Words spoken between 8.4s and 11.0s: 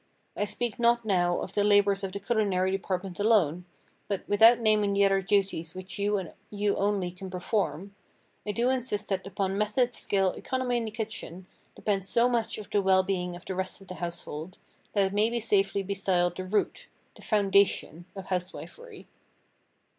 I do insist that upon method, skill, economy in the